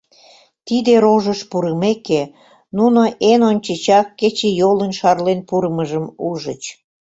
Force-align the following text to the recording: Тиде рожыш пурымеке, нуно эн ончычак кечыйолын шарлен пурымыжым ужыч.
Тиде 0.67 0.93
рожыш 1.03 1.39
пурымеке, 1.49 2.21
нуно 2.77 3.01
эн 3.31 3.41
ончычак 3.49 4.07
кечыйолын 4.19 4.91
шарлен 4.99 5.39
пурымыжым 5.49 6.05
ужыч. 6.29 6.63